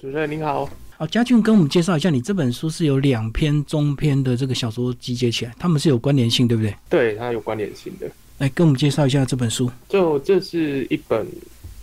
[0.00, 6.72] 主持人您好，好，嘉俊跟我们介绍一下，你这本书是有两篇中篇的这个小说集结起来，他们是有关联性，对不对？
[6.88, 8.08] 对，它有关联性的。
[8.38, 9.68] 来跟我们介绍一下这本书。
[9.88, 11.26] 就这是一本，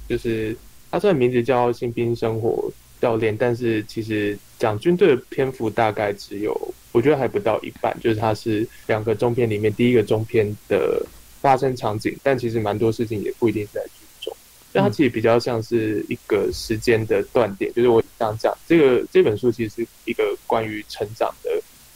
[0.08, 0.56] 就是
[0.90, 6.58] 它虽然名字叫《新兵生活教练》，但是其实讲军队的篇幅大概只有，
[6.94, 7.94] 我觉得还不到一半。
[8.00, 11.06] 就是它是两个中篇里面第一个中篇的
[11.42, 13.82] 发生场景，但其实蛮多事情也不一定是在
[14.76, 21.50] 但它其实比较像是一个时间的断点，就是我想讲这个这本书其实是一个关于成长的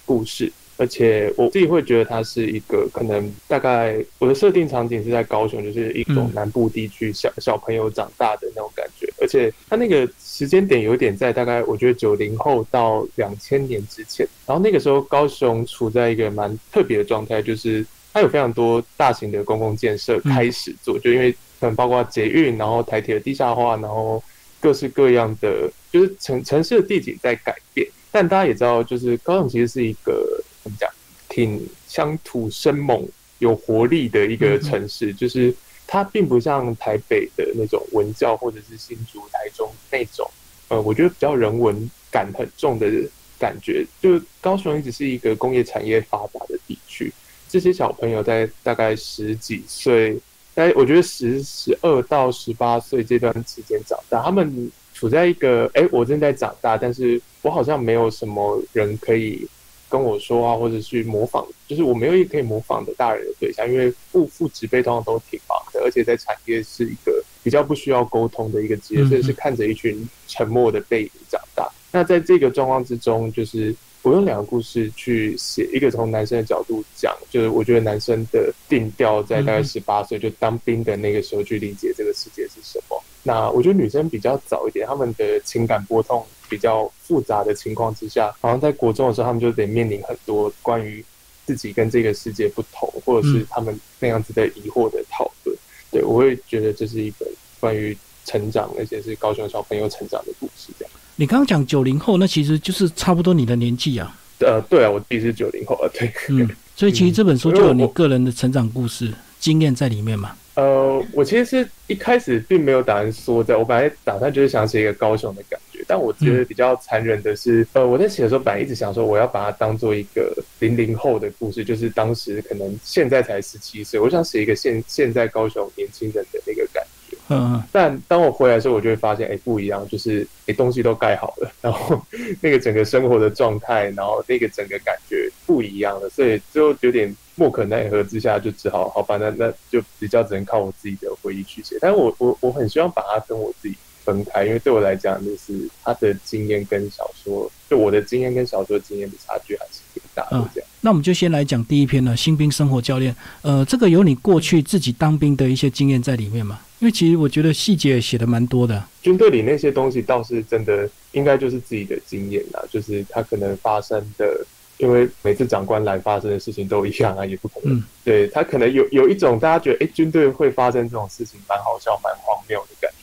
[0.05, 0.49] 故事。
[0.77, 9.05] 而且我自己会觉得它是一个可能大概我的设定场景是在高雄，就是一种南部地区小小朋友长大的那种感觉。
[9.19, 24.23] 而且它那个时间点有点在大概我觉得九零后到两千年之前，然后那个时候高雄处在一个蛮特别的状态，就是它有非常多大型的公共建设开始做，就因为可能包括捷运，然后台铁的地下化，然后
[24.59, 27.87] 各式各样的就是城城市的地景在改变。
[28.11, 30.43] 但大家也知道，就是高雄其实是一个。
[30.61, 30.89] 怎么讲？
[31.29, 35.55] 挺乡土生猛、有活力的一个城市，就是
[35.87, 40.29] 它并不像台北的那种文教，或者是新竹、台中那种，
[40.67, 42.91] 呃，我觉得比较人文感很重的
[43.39, 43.85] 感觉。
[44.01, 47.13] 就高雄一直是一个工业产业发达的地区，
[47.49, 50.17] 这些小朋友在大概十几岁，
[50.55, 59.47] 在我觉得十十二到十八岁这段时间长大，他们处在一个，哎，我正在长大，但是我好像没有什么人可以。
[59.91, 71.67] 跟我说话，或者去模仿，就是我没有一个可以模仿的大人的对象，因为父父职辈通常都挺忙的，而且在产业是一个比较不需要沟通的一个职业，所以是看着一群沉默的背影长大。
[71.91, 83.03] 那在这个状况之中，就是我用两个故事去写，一个从男生的角度讲，就是我觉得男生的定调在大概十八岁就当兵的那个时候去理解这个世界是什么。
[83.23, 91.03] 那我觉得女生比较早一点，她们的情感波动比较复杂的情况之下，好像在国中的时候，她们就得面临很多关于
[91.45, 95.57] 自己跟这个世界不同，或者是他们那样子的疑惑的讨论。
[95.91, 97.27] 对我会觉得这是一本
[97.59, 100.71] 关于成长，而且是高雄小朋友成长的故事。
[101.19, 104.15] 你刚刚讲九零后，那其实就是差不多你的年纪啊。
[104.39, 106.09] 呃，对啊，我自己是九零后啊，对。
[106.29, 110.31] 嗯，所以其实这本书就有你个人的成长故事经验在里面嘛。
[110.53, 126.88] 呃，我其实是一开始并没有打算说在，我本来打算就是想写一个高雄的感觉，但我觉得比较残忍的是，呃，我在写的时候本来一直想说我要把它当做一个零零后的故事，就是当时可能现在才十七岁，我想写一个现现在高雄年轻人的那个感觉。
[127.29, 132.01] 嗯，但当我回来的时候，我就会发现，哎，不一样，就是哎东西都盖好了， 然后
[132.41, 137.15] 那个整个生活的状态，然后那个整个感觉不一样了，所以就有点。
[137.35, 141.77] 莫可奈何之下，就只好好吧，那那就比较只能靠我自己的回忆去写。
[141.79, 149.79] 但是我我我很希望把它跟我自己分开，因为对我来讲，就是他的经验跟小说，就我的经验跟小说经验的差距还是
[150.19, 150.49] 大的。
[150.53, 153.13] 这样，那我们就先来讲第一篇呢，《新兵生活教练》。
[153.41, 156.59] 呃，这个有你过去自己当兵的一些经验在里面嘛？
[156.79, 158.83] 因为其实我觉得细节写的蛮多的。
[159.01, 164.45] 军队里那些东西倒是真的，应该就是自己的经验啦，就是他可能发生的。
[164.79, 167.83] 因为每次长官来发生的事情都一样啊，也不可能。
[168.01, 172.98] 对他可能有有一种大家觉得，哎，军队会发生这种事情，蛮好笑、蛮荒谬的感觉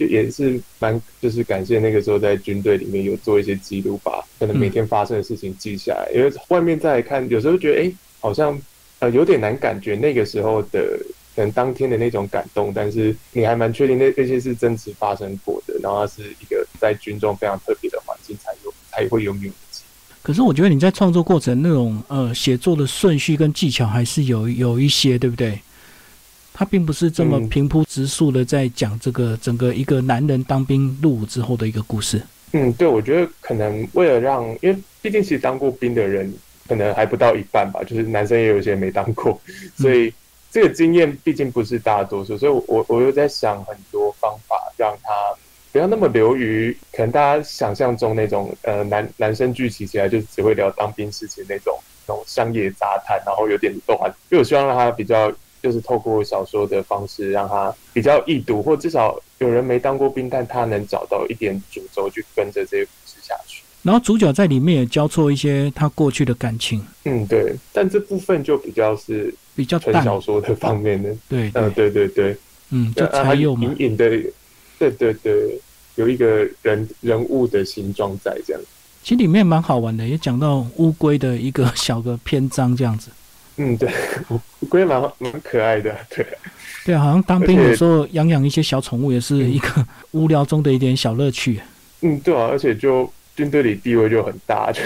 [0.00, 6.10] 就也是蛮就是感谢那个时候在军队里面有做一些记录，把可能每天发生的事情记下来。
[6.14, 8.58] 因为外面再看，有时候觉得，哎，好像
[9.00, 10.98] 呃有点难感觉那个时候的
[11.36, 19.50] 可能当天的那种感动，但是你还蛮确定那那些是真实发生过的，然后它是一个在军中非常特别的环境才有才会拥有。
[20.22, 25.60] 可是我觉得你在创作过程那种呃写作的顺序跟技巧还是有有一些，对不对？
[26.60, 32.20] 他并不是这么平铺直述的在讲这个整个一个男人当兵入伍之后的一个故事。
[32.52, 36.30] 嗯，对，我觉得可能为了让，因为毕竟其实当过兵的人
[36.68, 39.40] 可能还不到一半吧，就是男生也有一些没当过，
[39.74, 40.12] 所以
[40.50, 45.10] 这个经验毕竟不是大多数，所以我我又在想很多方法让他。
[45.72, 54.10] 不要那么流于可能大家想象中那种呃男男生聚集起来就只会聊当兵事情那种那种商业杂谈，然后有点乱。
[54.30, 63.62] 因为我希望让他比较就是透过小说的方式让他比较易读，或至少有人没当过兵，但他能找到一点主轴去跟着这些故事下去。
[63.82, 66.84] 然后主角在里面也交错一些他过去的感情。
[67.04, 67.54] 嗯，对。
[67.72, 71.14] 但这部分就比较是比较纯小说的方面的。
[71.28, 72.36] 对，嗯，对对对，
[72.70, 74.10] 嗯，就才有隐隐的。
[74.78, 75.60] 对对对，
[75.96, 78.62] 有一个人人物的形状在这样，
[79.02, 83.10] 其实里面蛮好玩的，也讲到乌龟的一个 小个篇章这样子。
[83.62, 83.90] 嗯，对，
[84.30, 86.26] 乌龟蛮蛮可爱的，对。
[86.82, 91.60] 对啊，好像当兵有时候养养一些小宠物也是一个无聊中的一点小乐趣。
[92.00, 94.80] 嗯，对啊，而且就军队里地位就很大，就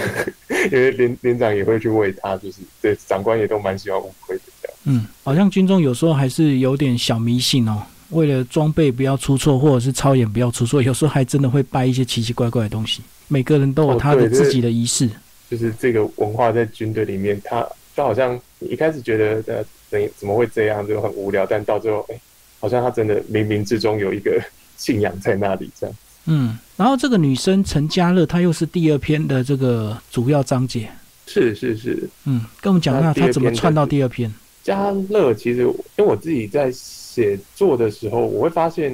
[0.72, 4.76] 因为连连长也会去喂它，就是对长官也都蛮喜欢乌龟的这样。
[4.86, 7.80] 嗯，好像军中有时候还是有点小迷信哦，
[8.10, 13.02] 为了装备不要出错，或者是操演不要出错，有时候还真的会拜一些奇奇怪怪的东西。
[13.28, 15.08] 每个人都有他的自己的仪式，
[15.48, 17.64] 就是这个文化在军队里面，他
[17.96, 22.20] 就好像你一开始觉得呃怎怎么会这样，就很无聊，但到最后哎，
[22.60, 24.42] 好像他真的冥冥之中有一个
[24.76, 25.96] 信仰在那里这样。
[26.26, 30.88] 嗯，然后这个女生陈嘉乐，她又是第二篇的这个主要章节。
[31.26, 34.32] 是是是，嗯，跟我们讲一下她怎么串到第二篇。
[34.62, 38.90] 嘉乐其实，因为我自己在写作的时候，我会发现，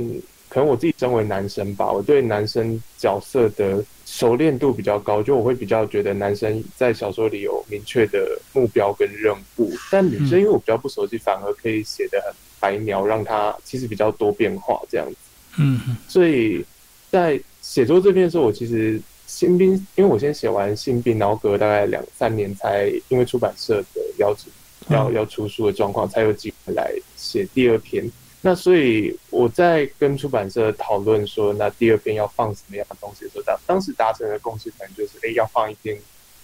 [0.49, 3.83] 可能我自己身为男生吧，我对男生角色的
[4.13, 15.17] 熟练度比较高，就我会比较觉得男生在小说里有明确的目标跟任务，但女生因为我比较不熟悉，反而可以写的很白描，让她其实比较多变化这样子。
[15.59, 16.65] 嗯，所以。
[17.11, 24.49] 在写作这边的时候，我其实新兵，因为我先写完新兵，然后隔大概两三年，才因为出版社的要求，
[24.91, 28.09] 要要出书的状况，才有机会来写第二篇。
[28.43, 35.97] 那所以我在跟出版社讨论说，那第二篇要放什么样的东西的时候，当当时达成的共识可能就是，哎，要放一篇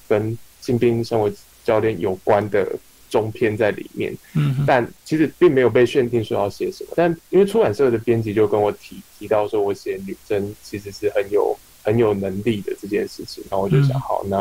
[0.08, 1.31] 跟新兵生活
[1.64, 2.66] 教练有关的。
[3.08, 6.90] 中篇在里面，嗯，但其实并没有被限定说要写什么。
[6.96, 14.38] 但因为出版社的编辑就跟我提提到说，我写女生其实是很有很有能力的这件事情，然后我就想，好，那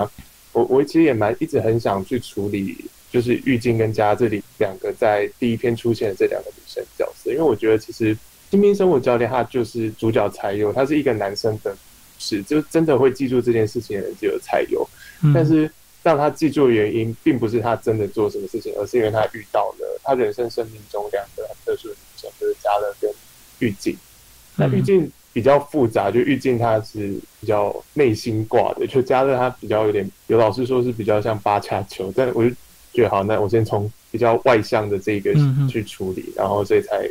[0.51, 2.75] 我我其实也蛮一直很想去处理，
[3.11, 8.17] 就是玉静跟家这里两个在第一篇出现的这两个女生角色，因为我觉得其实
[8.49, 11.75] 新兵生活教练他就是主角才有，他是一个男生的，
[12.19, 14.87] 是就真的会记住这件事情的人只有才有，
[15.33, 15.69] 但是。
[16.05, 23.09] 让他记住的原因，并不是他真的做什么事情，而是因为他遇到了他人生生命中两个很特殊的女生，就是嘉乐跟
[23.57, 23.97] 玉静。
[24.55, 32.51] 那玉静比较复杂，就玉静她是比较内心挂的，就嘉乐她比较有点，有老师说是比较像八恰球，但我就
[32.93, 35.33] 觉得好，那我先从比较外向的这个
[35.69, 37.09] 去处理，然后所以才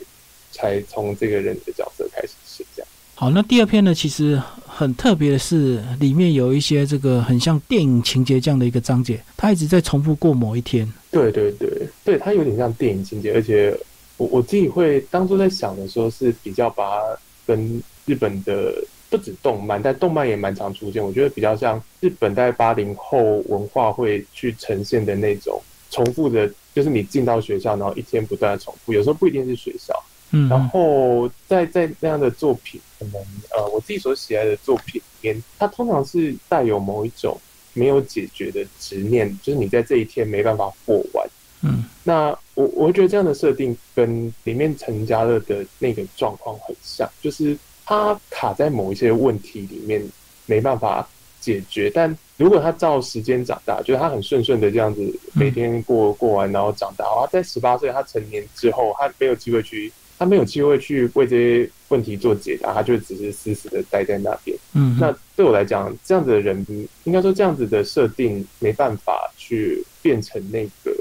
[0.50, 2.88] 才从这个人的角色开始写这样。
[3.14, 3.94] 好，那第二篇呢？
[3.94, 10.90] 其实很特别的是，里面有一些这个很像电影情节这样的一个章节，它一直在重复过某一天。
[11.10, 11.68] 对对对，
[12.02, 13.78] 对，它有点像电影情节，而且
[14.16, 18.72] 我我自己会当初在想的时候，是比较把它跟日本的
[19.10, 21.04] 不止动漫，但动漫也蛮常出现。
[21.04, 29.94] 我觉得比较像日本在八零后文化会去呈现的那种重复的，就是你进到学校，然后一天不断的重复，有时候不一定是学校。
[30.36, 33.14] 嗯然后在在那样的作品，可能
[33.54, 37.38] 呃，我自己所喜爱的作品里面，它通常是带有某一种
[37.72, 41.24] 没有解决的执念，就是你在这一天没办法过完。
[41.62, 50.04] 嗯，那我我觉得这样的设定跟里面陈家乐的那个状况很像，就是他卡在某一些问题里面
[50.46, 51.08] 没办法
[51.44, 55.00] 解决，但如果他照时间长大，就是他很顺顺的这样子
[55.34, 59.92] 每天过过完，然后长大，他在十八岁他成年之后，他没有机会去。
[60.16, 64.56] 他没有机会去为这些问题做解答，他就只是死死的待在那边。
[64.72, 66.64] 嗯，那对我来讲，这样子的人，
[67.02, 70.92] 应该说这样子的设定没办法去变成那个《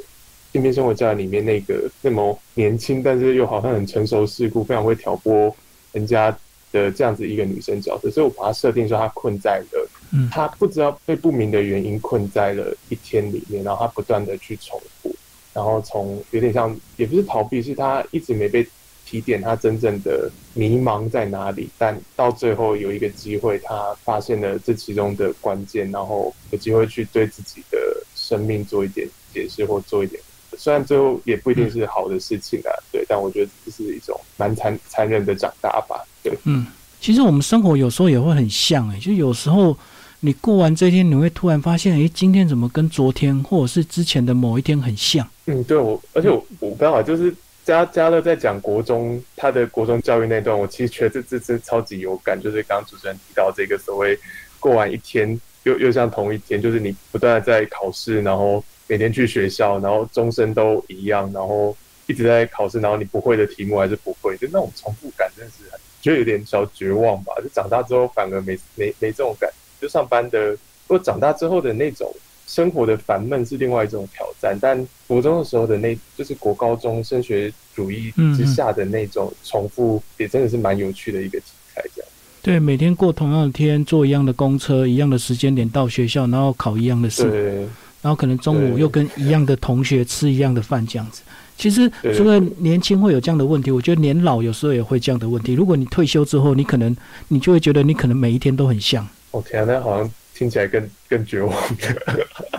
[0.51, 5.55] 天边生活家》里面那个那么年轻，但是又好像很成熟世故、非常会挑拨
[5.91, 6.35] 人家
[6.71, 8.09] 的这样子一个女生角色。
[8.09, 9.82] 所以我把它设定说，她困在了，
[10.13, 15.13] 嗯，她不知道被不明的原因困在了一天里面，然后他不断的去重复，
[15.53, 18.65] 然后从有点像，也不是逃避，是他一直没被。
[19.05, 27.77] 提点他真正的迷茫在哪里，但到最后有一个机会，他发现了这其中的关键，然后有机会去对自己的
[28.15, 30.19] 生命做一点解释或做一点，
[30.57, 36.65] 虽然最后也不一定是好的事情啊，对，但我觉得这是一种蛮残残忍的长大吧，对，嗯，
[37.01, 39.77] 其实我们生活有时候也会很像，哎，就有时候
[40.25, 45.27] 你过完这天，你会突然发现，哎，今天怎么跟昨天或者是之前的某一天很像？
[45.47, 47.33] 嗯，对我，而且我我刚好就是。
[47.65, 54.19] 嘉嘉乐在讲国中他的国中教育那段，我其实觉得这这这超级有感，就是刚刚主持人提到这个所谓
[54.59, 61.73] 过完一天又又像同一天，就是你不断的在考试，然后每天去学校，然后终身都一样，然后
[62.05, 65.63] 一直在考试，然后你不会的题目还是不会，就那种重复感，真的是
[66.01, 67.31] 觉得有点小绝望吧。
[67.41, 69.49] 就长大之后反而没没没这种感，
[69.83, 72.09] 就上班的，或长大之后的那种。
[72.45, 81.81] 生活的烦闷是另外一种挑战，但国中的时候的那，就是国高中升学主义之下的那种重复，也真的是蛮有趣的一个题材。
[81.95, 82.11] 这样
[82.41, 87.65] 对，每天过同样的天，坐一样的公车，一样的时间点到学校，然后考一样的试，
[88.01, 91.21] 然后可能中午又跟一样的同学吃一样的饭，这样子。
[91.57, 95.53] 其实除了年轻会有这样的问题，我觉得年老有时候也会这样的问题。
[95.53, 96.95] 如果你退休之后，你可能
[97.29, 99.07] 你就会觉得你可能每一天都很像。
[99.33, 101.53] 哦天啊，那好像听起来更更绝望。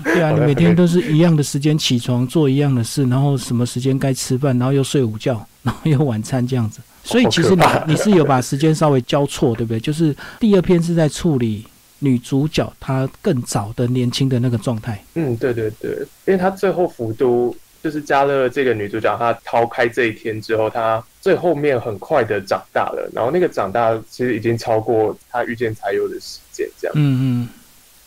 [0.05, 6.81] 对啊，你每天都是一样的时间起床做一样的事，然后什么时间该吃饭，然后又睡午觉，然后又晚餐这样子。
[7.03, 9.81] 所以其实你你是有把时间稍微交错，对不对？
[9.81, 11.67] 就是第二篇是在处理
[12.01, 15.03] 女主角她更早的年轻的那个状态。
[15.15, 15.91] 嗯，对对对，
[16.27, 26.93] 因为她最后服毒就是加勒这个女主角，她逃开这一天之后，她最后面很快的长大了，然后那个长大其实已经超过他遇见才有的时间，这样。
[26.95, 27.49] 嗯嗯，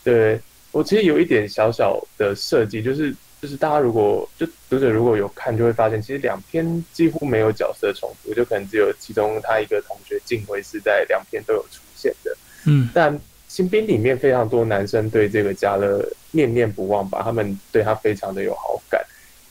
[0.04, 0.40] 对
[0.72, 3.12] 我其实有一点小小的设计，就是。
[3.40, 12.36] 就是大家如果就读者如果有看，就会发现其实两篇几乎没有角色重复，就可能只有其中他一个同学静辉是在两篇都有出现的。
[12.66, 19.06] 嗯，但新兵里面非常多男生对这个加勒念念不忘吧，他们对他非常的有好感。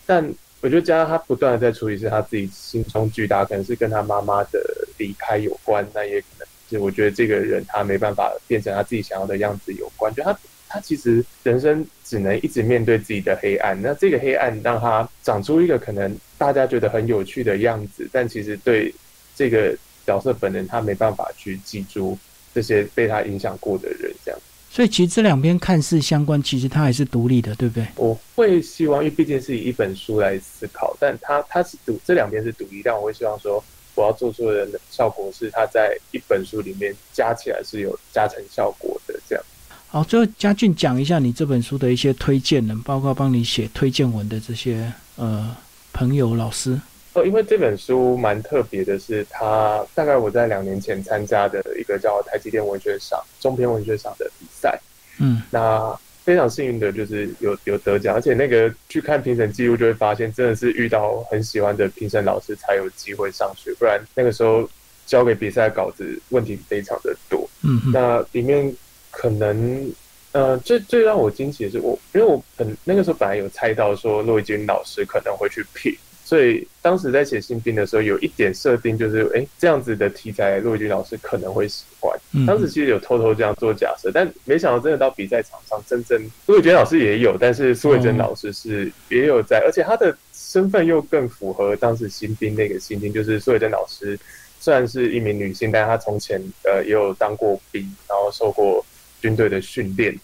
[0.05, 0.35] 但
[0.67, 4.61] 我觉得加上他不断的在处理是他自己心中巨大，可能是跟他妈妈的
[4.99, 10.37] 离开有关，那也可能是我觉得这个人他没办法变成他自己想要的样子有关，就他。
[10.69, 18.93] 他其实人生只能一直面对自己的黑暗，那这个黑暗让他长出一个可能大家觉得很有趣的样子，但其实对
[19.37, 22.19] 这个角色本人他没办法去记住
[22.53, 24.41] 这些被他影响过的人，这样。
[24.77, 27.87] 所以其实这两边看似相关，其实它还是独立的，对不对？
[27.97, 33.65] 我会希望，因为毕竟是以一本书来思考，但它它是独这两边是独立，但我会希望说，
[33.95, 39.43] 我要做出的效果是它在一本书里面加起来是有加成效果的，这样。
[39.89, 45.57] 好，最后嘉俊讲一下你这本书的一些推荐人，包括帮你写推荐文的这些呃
[45.95, 46.79] 朋友、老师。
[47.17, 54.79] 哦，因为这本书蛮特别的，是它大概我在两年前参加的一个叫台积电文学赏中篇文学赏的比赛。
[55.19, 64.69] 嗯，那非常幸运的就是有有得奖，而且那个去看评审记录就会发现，真的是遇到很喜欢的评审老师才有机会上去，不然那个时候
[65.07, 67.49] 交给比赛稿子问题非常的多。
[67.63, 68.75] 嗯，那里面。
[69.19, 69.91] 可能，
[70.33, 75.97] 呃，最最让我惊奇的是，我因为我本那个时候本来有猜到说骆以军老师可能会去 pick，
[76.27, 82.19] 所以当时在写新兵的时候，有一点设定就是，哎，这样子的题材，骆以军老师可能会喜欢。
[82.45, 94.19] 当时其实有偷偷这样做假设，但没想到真的到比赛场上，真正骆以军老师也有，但是苏伟珍老师是也有在，而且他的身份又更符合当时新兵那个心境，就是苏伟珍老师
[94.59, 98.85] 虽然是一名女性，但是她从前呃也有当过兵，然后受过。
[99.23, 100.15] 军队的训练，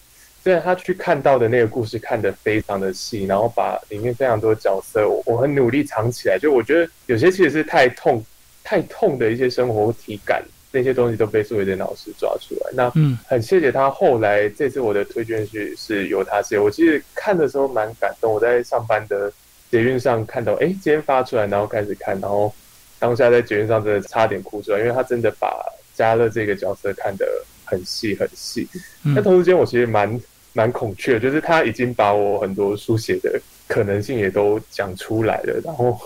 [0.43, 6.37] 虽然他去看到的那个故事看得非常的细，然后把里面非常多角色，我很努力藏起来。
[6.37, 8.21] 就我觉得有些其实是太痛、
[8.61, 12.71] 太痛的一些生活体感，那些东西都被苏伟珍老师抓出来。
[12.73, 13.89] 那嗯，很谢谢他。
[13.89, 18.33] 后来这次我的推荐序是由他写，我其实看的时候蛮感动。
[18.33, 19.31] 我在上班的
[19.71, 22.53] 捷运上看到，哎，今天发出来，然后开始看，然后
[22.99, 27.25] 当下在捷运上真的差点哭出来，因为他真的把加乐这个角色看得
[27.63, 28.67] 很细很细。
[29.03, 30.19] 那同时间，我其实蛮
[30.53, 35.99] 蛮孔雀，就是他已经把我很多书写的可能性也都讲出来了，然后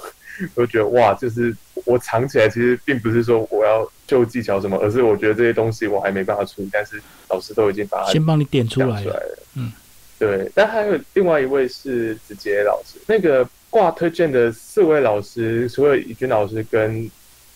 [0.56, 9.38] 我就觉得哇，就是我藏起来，其实并不是说我要就技巧什么，而是我觉得这些东西我还没办法处理，但是老师都已经把它先帮你点出来了。
[9.56, 9.72] 嗯，
[10.18, 10.50] 对。
[10.56, 17.10] 但还有另外一位是子杰老师，那个挂推荐的四位老师，除了以军老师跟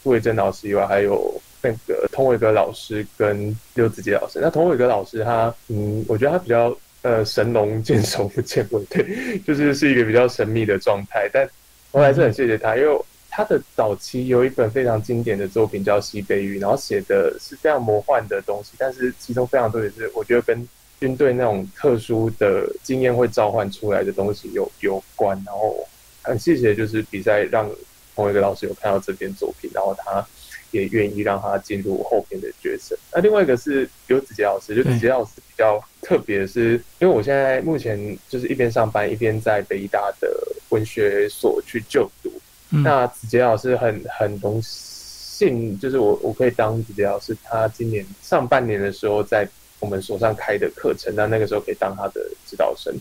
[0.03, 1.41] 傅伟珍老师以外，还有。
[1.61, 11.29] 那个童伟格老师跟刘子杰老师，那童伟格老师他，嗯，我觉得他比较呃神龙见首不见尾，对， 就是是一个比较神秘的状态。
[11.31, 11.47] 但
[11.91, 20.67] 我还是很谢谢他，因为他的早期有一本非常经典的作品叫《西北雨》，然后写的是非常魔幻的东西，但是其中非常多也是我觉得跟
[20.99, 25.39] 军队那种特殊的经验会召唤出来的东西有有关。
[25.45, 25.87] 然后
[26.23, 27.69] 很谢谢就是比赛让
[28.15, 30.25] 童伟格老师有看到这篇作品，然后他。
[30.71, 32.97] 也愿意让他进入后边的角色。
[33.13, 40.29] 那另外一个是有子杰老师，就子杰老师比较特别，是因为我现在目前就是一边上班一边在北大的
[40.69, 42.31] 文学所去就读。
[42.69, 49.47] 那子杰老师很很荣幸，就是我我可以当子杰老师，他今年上半年的时候在
[49.79, 52.95] 我们所上开的课程，那那个时候可以当他的指导生，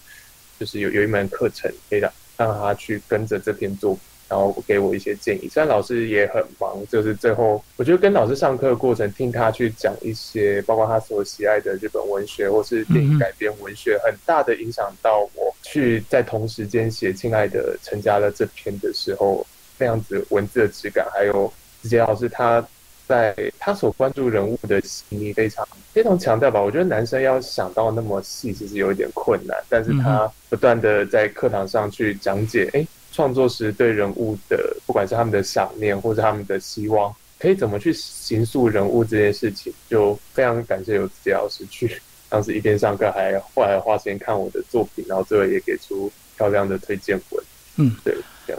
[0.59, 4.03] 就是有有一门课程可以让让他去跟着这篇作品。
[4.31, 19.45] 然后给我一些建议，虽然老师也很忙，就是最后我觉得跟老师上课的过程，听他去讲一些，包括他所喜爱的日本文学或是电影改编文学，很大的影响到我去在同时间写《亲爱的陈家乐》这篇的时候，
[19.77, 22.65] 那样子文字的质感，还有子杰老师他。
[23.11, 29.59] 在他所关注人物的细腻非常非常强调吧，我觉得男生要想到那么细，其实有一点困难。
[29.69, 47.45] 但是他不断的在课堂上去讲解，哎，创作时对人物的，不管是他们的想念或者他们的希望，可以怎么去形塑人物这件事情，就非常感谢有子杰老师去， 当时一边上课还后来花时间看我的作品，然后最后也给出漂亮的推荐文。
[47.77, 48.15] 嗯，对。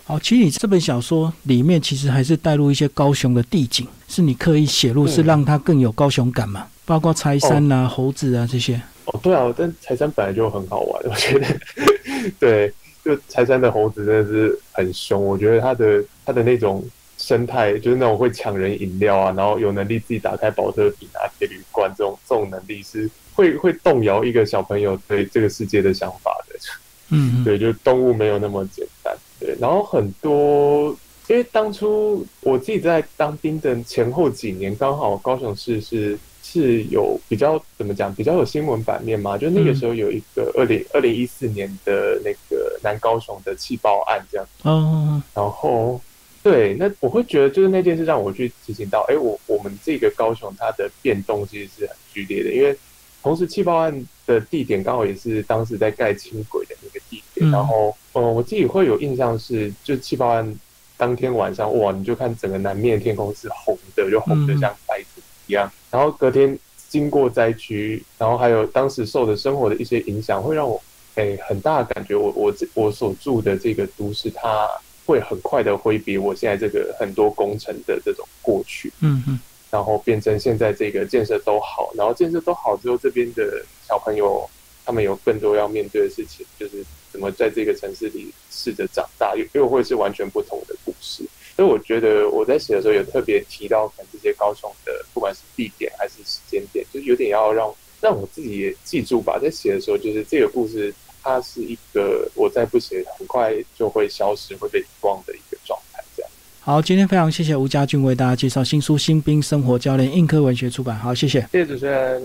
[0.06, 6.66] 好，其实你这本小说里面其实还是带入一些高雄的地景，是你刻意写入，是让它更有高雄感嘛？
[6.86, 8.82] 包括柴山啊、猴子啊这些。
[9.04, 11.46] 哦，对啊，但柴山本来就很好玩，我觉得。
[12.40, 16.84] 对，就柴山的猴子真的是很凶，我觉得他的他的那种
[17.18, 26.52] 生态，就是那种会抢人饮料啊，然后有能力自己打开保特瓶啊、铁铝罐这种这种能力，是会会动摇一个小朋友对这个世界的想法的。
[27.14, 29.14] 嗯，对，就动物没有那么简单。
[29.38, 39.38] 对，然后很多，因为当初我自己在当兵的前后几年，刚好高雄市是是有比较怎么讲，比较有新闻版面嘛。
[39.38, 44.48] 就那个时候有一个二零二零一四年的那个南高雄的气爆案这样。
[44.64, 46.00] 嗯，然后
[46.44, 52.78] 对，那我会觉得就是那件事让我去提醒到，哎，我我们这个高雄它的变动其实是很剧烈的，因为
[53.22, 57.96] 同时气爆案的地点刚好也是当时在盖轻轨的那个地点，然后。
[58.14, 60.54] 呃，我自己会有印象是，就气爆案
[60.98, 65.72] 当天晚上，哇，你就看整个南面天空是红的，就红的像白纸一样。
[65.90, 66.60] 然后隔天
[66.90, 70.78] 经过灾区，然后还有当时受的生活的一些影响，会让我
[71.16, 74.70] 诶很大的感觉，我我我所住的这个都市，它
[75.06, 79.40] 会很快的挥别我现在这个很多工程的这种过去，嗯嗯，
[79.70, 84.50] 然后变成现在这个建设都好，然后建设都好之后，这边的小朋友
[84.86, 86.86] 他们有更多要面对的事情，就是。
[87.12, 91.22] 怎么在这个城市里试着长大，又又会是完全不同的故事。
[91.58, 97.70] 所以我觉得我在写的时候有特别提到，可能这些高雄的，不管是地点还是时间点，就有点要让
[98.02, 99.40] 让我自己也记住吧。
[99.40, 100.94] 在写的时候，就是这个故事，
[101.24, 106.04] 它是一个我再不写，很快就会消失、会被遗忘的一个状态。
[106.16, 106.32] 这样。
[106.60, 110.98] 好，今天非常谢谢吴家俊为大家介绍新书《新兵生活教练》，映科文学出版。
[110.98, 112.22] 好，谢谢，谢谢主持人。